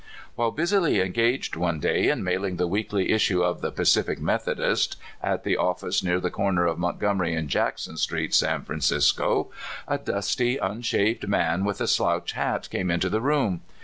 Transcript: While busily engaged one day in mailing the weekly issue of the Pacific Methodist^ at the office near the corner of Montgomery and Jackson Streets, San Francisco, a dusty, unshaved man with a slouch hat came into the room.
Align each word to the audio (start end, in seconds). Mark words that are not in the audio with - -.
While 0.33 0.49
busily 0.49 0.99
engaged 0.99 1.55
one 1.55 1.79
day 1.79 2.09
in 2.09 2.23
mailing 2.23 2.55
the 2.55 2.65
weekly 2.65 3.11
issue 3.11 3.43
of 3.43 3.61
the 3.61 3.71
Pacific 3.71 4.17
Methodist^ 4.19 4.95
at 5.21 5.43
the 5.43 5.57
office 5.57 6.01
near 6.01 6.19
the 6.19 6.31
corner 6.31 6.65
of 6.65 6.79
Montgomery 6.79 7.35
and 7.35 7.47
Jackson 7.47 7.97
Streets, 7.97 8.37
San 8.39 8.63
Francisco, 8.63 9.51
a 9.87 9.99
dusty, 9.99 10.57
unshaved 10.57 11.27
man 11.27 11.65
with 11.65 11.79
a 11.81 11.87
slouch 11.87 12.31
hat 12.31 12.67
came 12.71 12.89
into 12.89 13.09
the 13.11 13.21
room. 13.21 13.61